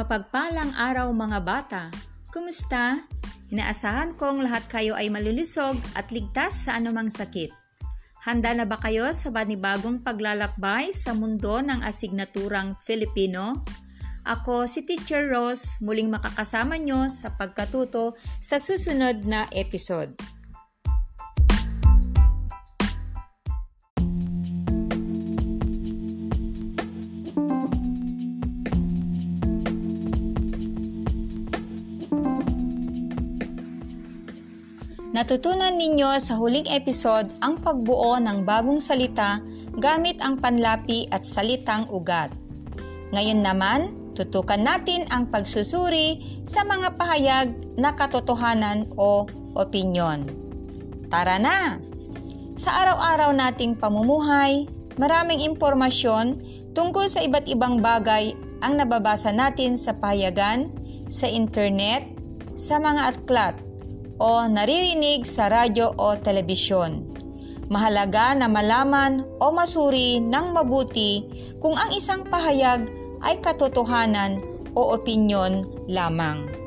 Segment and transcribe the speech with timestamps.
[0.00, 1.82] Mapagpalang araw mga bata!
[2.32, 3.04] Kumusta?
[3.52, 7.52] Inaasahan kong lahat kayo ay malulusog at ligtas sa anumang sakit.
[8.24, 13.60] Handa na ba kayo sa banibagong paglalakbay sa mundo ng asignaturang Filipino?
[14.24, 20.16] Ako si Teacher Rose, muling makakasama nyo sa pagkatuto sa susunod na episode.
[35.10, 39.42] Natutunan ninyo sa huling episode ang pagbuo ng bagong salita
[39.74, 42.30] gamit ang panlapi at salitang ugat.
[43.10, 49.26] Ngayon naman, tutukan natin ang pagsusuri sa mga pahayag na katotohanan o
[49.58, 50.30] opinyon.
[51.10, 51.82] Tara na!
[52.54, 56.38] Sa araw-araw nating pamumuhay, maraming impormasyon
[56.70, 58.30] tungkol sa iba't ibang bagay
[58.62, 60.70] ang nababasa natin sa pahayagan,
[61.10, 62.06] sa internet,
[62.54, 63.58] sa mga aklat,
[64.20, 67.08] o naririnig sa radyo o telebisyon.
[67.72, 71.24] Mahalaga na malaman o masuri ng mabuti
[71.56, 72.84] kung ang isang pahayag
[73.24, 74.36] ay katotohanan
[74.76, 76.60] o opinyon lamang.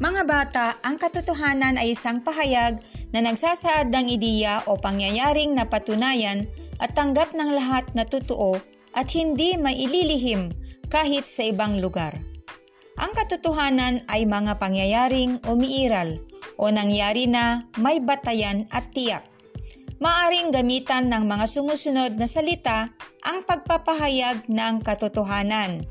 [0.00, 6.46] Mga bata, ang katotohanan ay isang pahayag na nagsasaad ng ideya o pangyayaring napatunayan
[6.78, 8.58] at tanggap ng lahat na totoo
[8.94, 10.54] at hindi maililihim
[10.90, 12.18] kahit sa ibang lugar.
[13.00, 16.20] Ang katotohanan ay mga pangyayaring umiiral
[16.60, 19.24] o nangyari na may batayan at tiyak.
[20.00, 22.92] Maaring gamitan ng mga sumusunod na salita
[23.24, 25.84] ang pagpapahayag ng katotohanan,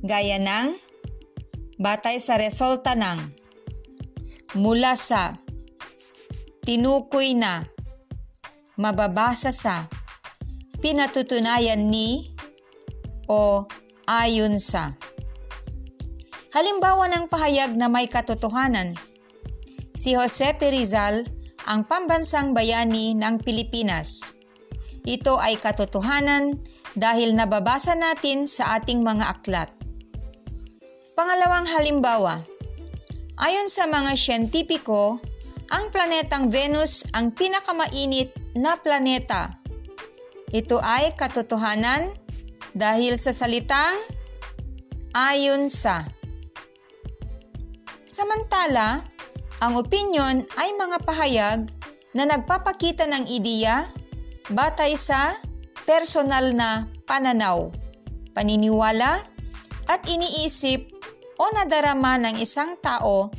[0.00, 0.76] gaya ng
[1.80, 3.20] batay sa resulta ng
[4.56, 5.36] mula sa,
[6.70, 7.66] tinukoy na,
[8.78, 9.90] mababasa sa,
[10.78, 12.30] pinatutunayan ni,
[13.26, 13.66] o
[14.06, 14.94] ayon sa.
[16.54, 18.94] Halimbawa ng pahayag na may katotohanan,
[19.98, 20.70] si Jose P.
[20.70, 21.26] Rizal
[21.66, 24.38] ang pambansang bayani ng Pilipinas.
[25.02, 26.54] Ito ay katotohanan
[26.94, 29.74] dahil nababasa natin sa ating mga aklat.
[31.18, 32.46] Pangalawang halimbawa,
[33.40, 35.16] Ayon sa mga siyentipiko,
[35.70, 39.56] ang planetang Venus ang pinakamainit na planeta.
[40.50, 42.10] Ito ay katotohanan
[42.74, 44.02] dahil sa salitang
[45.14, 46.06] ayon sa.
[48.02, 49.06] Samantala,
[49.62, 51.60] ang opinion ay mga pahayag
[52.10, 53.86] na nagpapakita ng ideya
[54.50, 55.38] batay sa
[55.86, 57.70] personal na pananaw,
[58.34, 59.22] paniniwala
[59.86, 60.90] at iniisip
[61.38, 63.30] o nadarama ng isang tao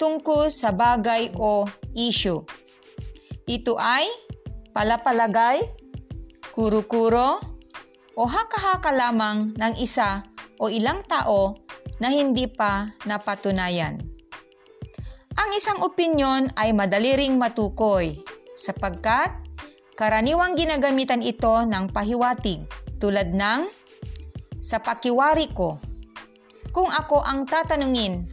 [0.00, 2.40] tungkol sa bagay o issue.
[3.44, 4.08] Ito ay
[4.72, 5.60] palapalagay,
[6.56, 7.36] kuro-kuro,
[8.16, 10.24] o haka-haka lamang ng isa
[10.56, 11.56] o ilang tao
[12.00, 14.00] na hindi pa napatunayan.
[15.36, 18.20] Ang isang opinyon ay madali ring matukoy
[18.56, 19.32] sapagkat
[19.96, 22.64] karaniwang ginagamitan ito ng pahiwatig
[23.00, 23.68] tulad ng
[24.60, 25.80] sa pakiwari ko
[26.70, 28.28] kung ako ang tatanungin,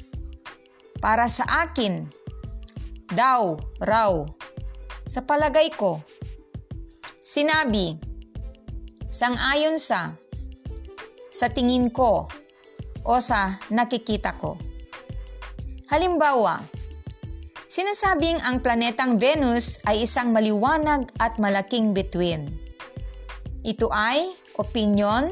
[0.98, 2.06] para sa akin,
[3.14, 4.12] daw, raw,
[5.08, 6.04] sa palagay ko,
[7.22, 7.96] sinabi,
[9.08, 10.20] sangayon sa,
[11.32, 12.28] sa tingin ko,
[13.08, 14.60] o sa nakikita ko.
[15.88, 16.60] Halimbawa,
[17.72, 22.52] sinasabing ang planetang Venus ay isang maliwanag at malaking bituin.
[23.64, 25.32] Ito ay opinion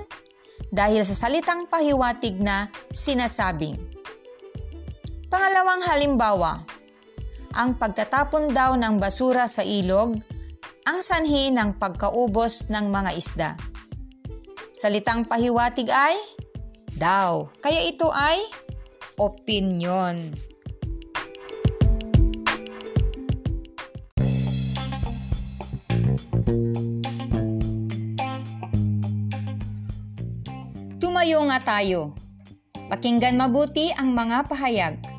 [0.71, 3.94] dahil sa salitang pahiwatig na sinasabing.
[5.25, 6.61] Pangalawang halimbawa,
[7.55, 10.19] ang pagtatapon daw ng basura sa ilog
[10.85, 13.49] ang sanhi ng pagkaubos ng mga isda.
[14.69, 16.13] Salitang pahiwatig ay
[16.93, 18.43] daw, kaya ito ay
[19.17, 20.29] opinion.
[31.01, 32.13] Tumayo nga tayo.
[32.91, 35.14] Pakinggan mabuti ang mga pahayag.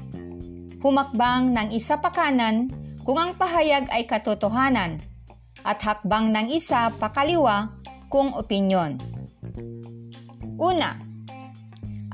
[0.87, 2.71] Humakbang ng isa pa kanan
[3.03, 5.03] kung ang pahayag ay katotohanan
[5.67, 7.75] at hakbang ng isa pa kaliwa
[8.07, 8.95] kung opinyon.
[10.55, 10.95] Una,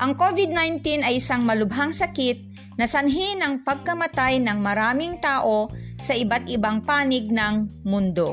[0.01, 2.49] ang COVID-19 ay isang malubhang sakit
[2.81, 5.69] na sanhi ng pagkamatay ng maraming tao
[6.01, 8.33] sa iba't ibang panig ng mundo.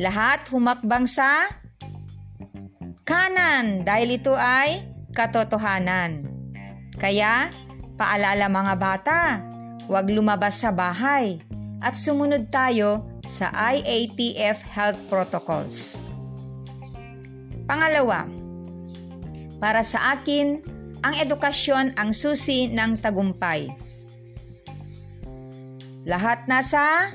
[0.00, 1.52] Lahat humakbang sa
[3.04, 6.27] kanan dahil ito ay katotohanan.
[6.98, 7.54] Kaya,
[7.98, 9.20] Paalala mga bata,
[9.90, 11.42] huwag lumabas sa bahay
[11.82, 16.06] at sumunod tayo sa IATF Health Protocols.
[17.66, 18.22] Pangalawa,
[19.58, 20.62] para sa akin,
[21.02, 23.66] ang edukasyon ang susi ng tagumpay.
[26.06, 27.10] Lahat nasa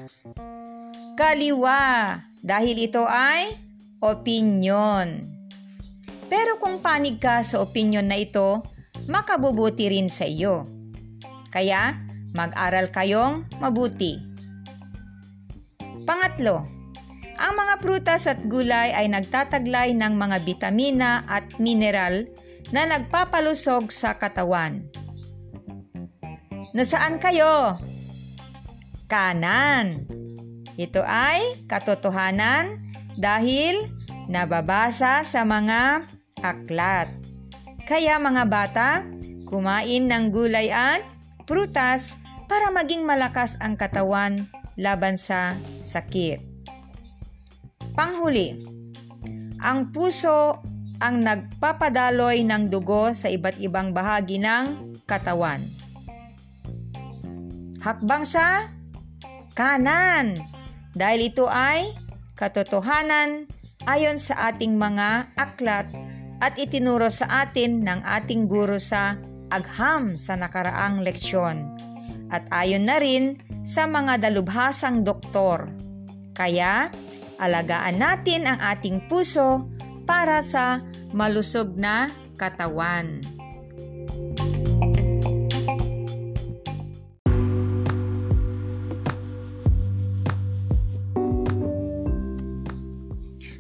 [1.15, 3.56] kaliwa dahil ito ay
[4.03, 5.31] opinyon.
[6.27, 8.68] Pero kung panig ka sa opinyon na ito,
[9.07, 10.67] makabubuti rin sa iyo.
[11.53, 11.95] Kaya,
[12.33, 14.17] mag-aral kayong mabuti.
[16.03, 16.67] Pangatlo,
[17.38, 22.29] ang mga prutas at gulay ay nagtataglay ng mga bitamina at mineral
[22.73, 24.85] na nagpapalusog sa katawan.
[26.73, 27.77] Nasaan kayo?
[29.05, 30.09] Kanan.
[30.73, 32.81] Ito ay katotohanan
[33.13, 33.94] dahil
[34.25, 36.09] nababasa sa mga
[36.41, 37.23] aklat.
[37.83, 38.89] Kaya mga bata,
[39.44, 41.03] kumain ng gulay at
[41.44, 44.47] prutas para maging malakas ang katawan
[44.80, 46.39] laban sa sakit.
[47.94, 48.63] Panghuli,
[49.59, 50.63] ang puso
[51.03, 55.68] ang nagpapadaloy ng dugo sa iba't ibang bahagi ng katawan.
[57.83, 58.71] Hakbang sa
[59.51, 60.39] kanan
[60.95, 61.91] dahil ito ay
[62.39, 63.51] katotohanan
[63.83, 65.91] ayon sa ating mga aklat
[66.44, 69.16] at itinuro sa atin ng ating guro sa
[69.48, 71.72] agham sa nakaraang leksyon
[72.28, 75.72] at ayon na rin sa mga dalubhasang doktor.
[76.36, 76.92] Kaya,
[77.40, 79.72] alagaan natin ang ating puso
[80.04, 80.84] para sa
[81.16, 83.24] malusog na katawan.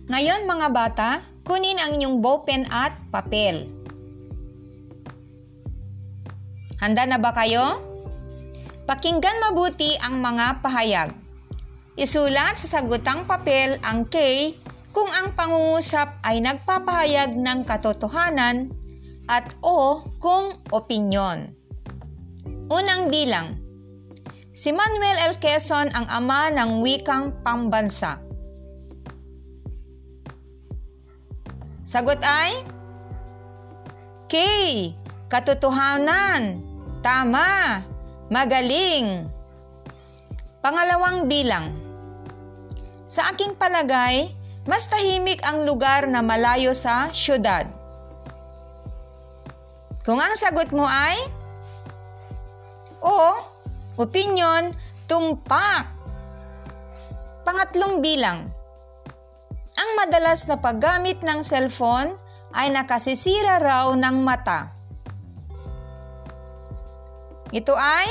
[0.03, 3.69] Ngayon mga bata, kunin ang inyong ballpen at papel.
[6.81, 7.77] Handa na ba kayo?
[8.89, 11.13] Pakinggan mabuti ang mga pahayag.
[11.93, 14.49] Isulat sa sagutang papel ang K
[14.89, 18.73] kung ang pangungusap ay nagpapahayag ng katotohanan
[19.29, 21.53] at O kung opinyon.
[22.73, 23.61] Unang bilang.
[24.57, 25.37] Si Manuel L.
[25.37, 28.32] Quezon ang ama ng wikang pambansa.
[31.93, 32.65] Sagot ay
[34.25, 34.33] K.
[35.29, 36.65] Katotohanan.
[37.05, 37.85] Tama.
[38.33, 39.29] Magaling.
[40.57, 41.69] Pangalawang bilang.
[43.05, 44.33] Sa aking palagay,
[44.65, 47.69] mas tahimik ang lugar na malayo sa syudad.
[50.01, 51.29] Kung ang sagot mo ay
[53.05, 53.37] o,
[54.01, 54.73] opinion,
[55.05, 55.93] tumpak.
[57.45, 58.49] Pangatlong bilang.
[59.93, 62.17] Ang madalas na paggamit ng cellphone
[62.49, 64.73] ay nakasisira raw ng mata.
[67.53, 68.09] Ito ay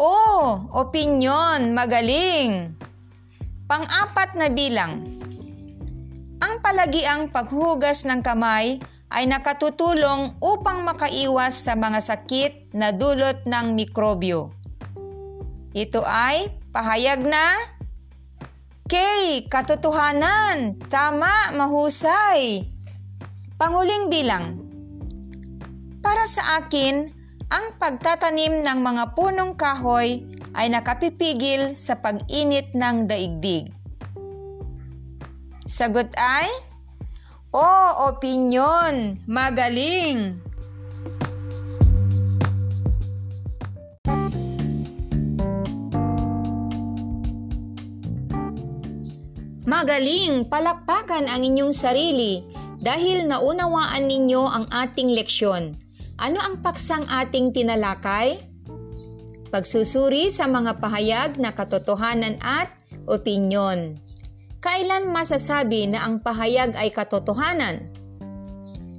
[0.00, 2.72] Oh, opinyon, magaling.
[3.68, 5.20] Pang-apat na bilang.
[6.40, 8.80] Ang palagiang paghugas ng kamay
[9.12, 14.56] ay nakatutulong upang makaiwas sa mga sakit na dulot ng mikrobyo.
[15.76, 17.76] Ito ay pahayag na
[18.88, 18.96] K.
[19.52, 20.80] Katotohanan.
[20.88, 22.64] Tama, mahusay.
[23.60, 24.64] Panguling bilang.
[26.00, 27.04] Para sa akin,
[27.52, 30.24] ang pagtatanim ng mga punong kahoy
[30.56, 33.68] ay nakapipigil sa pag-init ng daigdig.
[35.68, 36.48] Sagot ay,
[37.52, 37.68] O
[38.08, 40.47] opinyon, magaling!
[49.68, 50.48] Magaling!
[50.48, 52.40] Palakpakan ang inyong sarili
[52.80, 55.76] dahil naunawaan ninyo ang ating leksyon
[56.18, 58.42] ano ang paksang ating tinalakay?
[59.54, 62.74] Pagsusuri sa mga pahayag na katotohanan at
[63.06, 64.02] opinyon.
[64.58, 67.86] Kailan masasabi na ang pahayag ay katotohanan?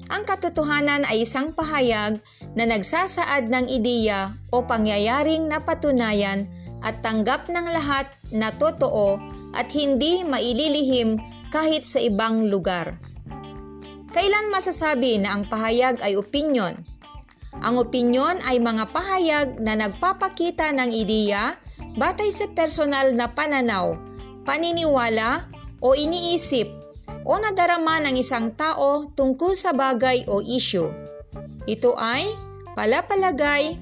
[0.10, 2.24] Ang katotohanan ay isang pahayag
[2.56, 6.48] na nagsasaad ng ideya o pangyayaring napatunayan
[6.80, 9.20] at tanggap ng lahat na totoo
[9.54, 11.18] at hindi maililihim
[11.50, 12.98] kahit sa ibang lugar.
[14.10, 16.82] Kailan masasabi na ang pahayag ay opinyon?
[17.60, 21.58] Ang opinyon ay mga pahayag na nagpapakita ng ideya
[21.98, 23.98] batay sa personal na pananaw,
[24.46, 25.50] paniniwala
[25.82, 26.70] o iniisip
[27.26, 30.90] o nadarama ng isang tao tungkol sa bagay o isyu.
[31.70, 32.34] Ito ay
[32.74, 33.78] palapalagay,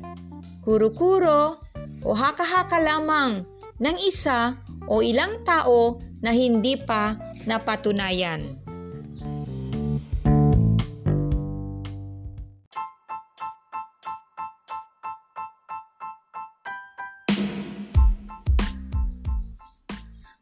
[0.63, 1.62] kuro-kuro
[2.03, 3.47] o haka-haka lamang
[3.79, 7.13] ng isa o ilang tao na hindi pa
[7.46, 8.58] napatunayan.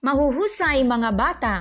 [0.06, 1.56] Mahuhusay mga bata,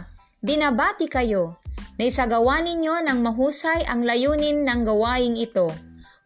[0.45, 1.57] binabati kayo.
[1.97, 5.73] Naisagawa ninyo ng mahusay ang layunin ng gawaing ito.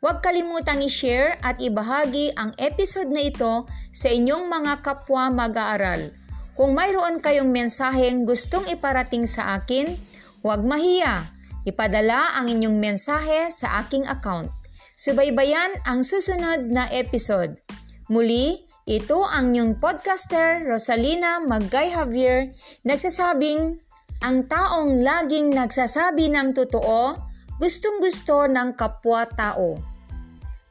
[0.02, 6.10] Huwag kalimutang i-share at ibahagi ang episode na ito sa inyong mga kapwa mag-aaral
[6.58, 9.94] kung mayroon kayong mensaheng gustong iparating sa akin,
[10.42, 11.30] huwag mahiya.
[11.62, 14.50] Ipadala ang inyong mensahe sa aking account.
[14.98, 17.62] Subaybayan ang susunod na episode.
[18.10, 22.50] Muli, ito ang inyong podcaster Rosalina Magay Javier
[22.82, 23.78] nagsasabing
[24.18, 27.22] ang taong laging nagsasabi ng totoo,
[27.62, 29.78] gustong-gusto ng kapwa-tao.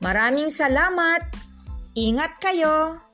[0.04, 1.24] Maraming salamat!
[1.96, 3.07] Ingat kayo!